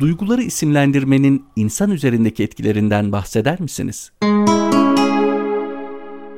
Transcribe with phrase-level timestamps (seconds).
[0.00, 4.12] Duyguları isimlendirmenin insan üzerindeki etkilerinden bahseder misiniz?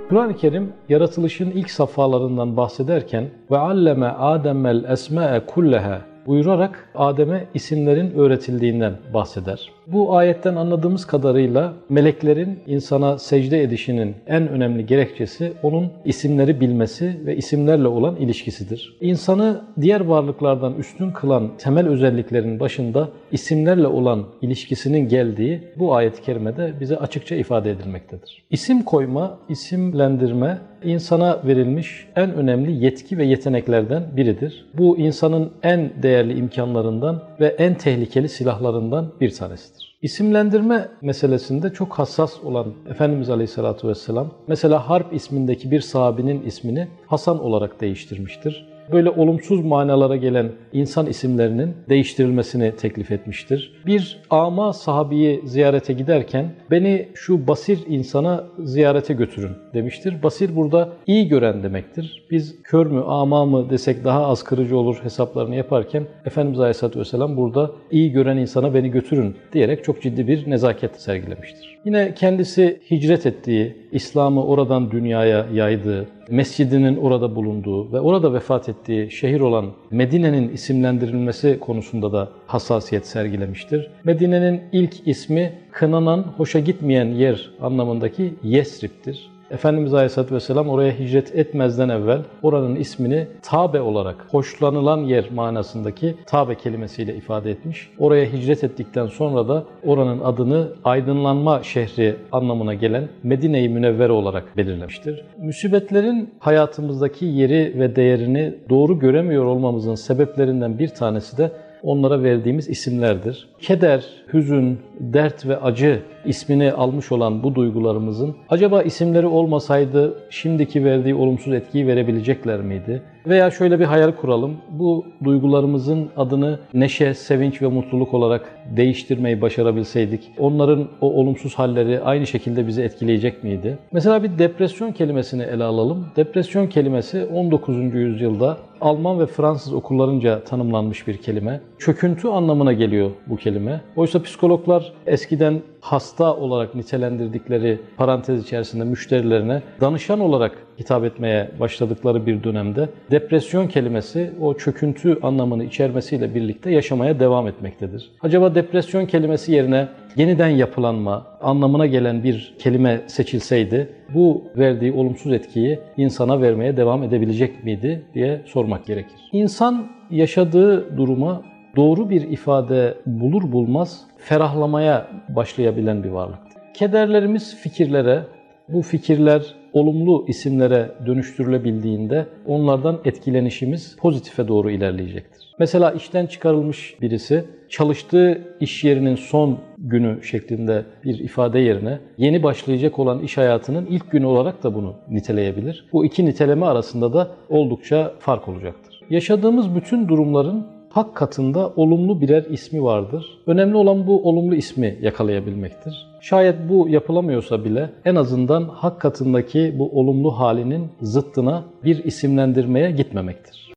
[0.08, 8.96] Kur'an-ı Kerim yaratılışın ilk safhalarından bahsederken ve alleme Adem'el esma'e kulleha buyurarak Adem'e isimlerin öğretildiğinden
[9.14, 9.70] bahseder.
[9.86, 17.36] Bu ayetten anladığımız kadarıyla meleklerin insana secde edişinin en önemli gerekçesi onun isimleri bilmesi ve
[17.36, 18.96] isimlerle olan ilişkisidir.
[19.00, 26.72] İnsanı diğer varlıklardan üstün kılan temel özelliklerin başında isimlerle olan ilişkisinin geldiği bu ayet-i kerimede
[26.80, 28.42] bize açıkça ifade edilmektedir.
[28.50, 34.66] İsim koyma, isimlendirme insana verilmiş en önemli yetki ve yeteneklerden biridir.
[34.78, 39.71] Bu insanın en değerli imkanlarından ve en tehlikeli silahlarından bir tanesidir.
[40.02, 47.40] İsimlendirme meselesinde çok hassas olan Efendimiz Aleyhisselatü Vesselam, mesela Harp ismindeki bir sahabinin ismini Hasan
[47.40, 53.72] olarak değiştirmiştir böyle olumsuz manalara gelen insan isimlerinin değiştirilmesini teklif etmiştir.
[53.86, 60.22] Bir ama sahabiyi ziyarete giderken beni şu basir insana ziyarete götürün demiştir.
[60.22, 62.22] Basir burada iyi gören demektir.
[62.30, 67.36] Biz kör mü ama mı desek daha az kırıcı olur hesaplarını yaparken Efendimiz Aleyhisselatü Vesselam
[67.36, 71.78] burada iyi gören insana beni götürün diyerek çok ciddi bir nezaket sergilemiştir.
[71.84, 79.10] Yine kendisi hicret ettiği, İslam'ı oradan dünyaya yaydığı, mescidinin orada bulunduğu ve orada vefat ettiği
[79.10, 83.90] şehir olan Medine'nin isimlendirilmesi konusunda da hassasiyet sergilemiştir.
[84.04, 89.31] Medine'nin ilk ismi kınanan, hoşa gitmeyen yer anlamındaki Yesrib'tir.
[89.52, 96.54] Efendimiz Aleyhisselatü Vesselam oraya hicret etmezden evvel oranın ismini Tabe olarak hoşlanılan yer manasındaki Tabe
[96.54, 97.90] kelimesiyle ifade etmiş.
[97.98, 105.24] Oraya hicret ettikten sonra da oranın adını aydınlanma şehri anlamına gelen Medine-i Münevvere olarak belirlemiştir.
[105.38, 111.50] Müsibetlerin hayatımızdaki yeri ve değerini doğru göremiyor olmamızın sebeplerinden bir tanesi de
[111.82, 113.48] onlara verdiğimiz isimlerdir.
[113.60, 121.14] Keder, hüzün, dert ve acı ismini almış olan bu duygularımızın acaba isimleri olmasaydı şimdiki verdiği
[121.14, 123.02] olumsuz etkiyi verebilecekler miydi?
[123.26, 124.56] Veya şöyle bir hayal kuralım.
[124.70, 132.26] Bu duygularımızın adını neşe, sevinç ve mutluluk olarak değiştirmeyi başarabilseydik, onların o olumsuz halleri aynı
[132.26, 133.78] şekilde bizi etkileyecek miydi?
[133.92, 136.06] Mesela bir depresyon kelimesini ele alalım.
[136.16, 137.94] Depresyon kelimesi 19.
[137.94, 141.60] yüzyılda Alman ve Fransız okullarınca tanımlanmış bir kelime.
[141.78, 143.80] Çöküntü anlamına geliyor bu kelime.
[143.96, 152.44] Oysa psikologlar eskiden hasta olarak nitelendirdikleri parantez içerisinde müşterilerine danışan olarak hitap etmeye başladıkları bir
[152.44, 158.10] dönemde depresyon kelimesi o çöküntü anlamını içermesiyle birlikte yaşamaya devam etmektedir.
[158.22, 165.78] Acaba depresyon kelimesi yerine yeniden yapılanma anlamına gelen bir kelime seçilseydi bu verdiği olumsuz etkiyi
[165.96, 169.20] insana vermeye devam edebilecek miydi diye sormak gerekir.
[169.32, 171.42] İnsan yaşadığı duruma
[171.76, 176.38] doğru bir ifade bulur bulmaz ferahlamaya başlayabilen bir varlık.
[176.74, 178.22] Kederlerimiz fikirlere,
[178.68, 185.54] bu fikirler olumlu isimlere dönüştürülebildiğinde onlardan etkilenişimiz pozitife doğru ilerleyecektir.
[185.58, 192.98] Mesela işten çıkarılmış birisi çalıştığı iş yerinin son günü şeklinde bir ifade yerine yeni başlayacak
[192.98, 195.88] olan iş hayatının ilk günü olarak da bunu niteleyebilir.
[195.92, 199.00] Bu iki niteleme arasında da oldukça fark olacaktır.
[199.10, 203.38] Yaşadığımız bütün durumların hak katında olumlu birer ismi vardır.
[203.46, 206.06] Önemli olan bu olumlu ismi yakalayabilmektir.
[206.20, 213.71] Şayet bu yapılamıyorsa bile en azından hak katındaki bu olumlu halinin zıttına bir isimlendirmeye gitmemektir.